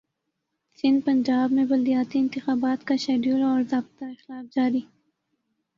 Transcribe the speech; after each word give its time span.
سندھپنجاب 0.79 1.51
میں 1.51 1.65
بلدیاتی 1.65 2.19
انتخابات 2.19 2.87
کاشیڈول 2.87 3.43
اور 3.43 3.61
ضابطہ 3.69 4.05
اخلاق 4.05 4.55
جاری 4.55 4.81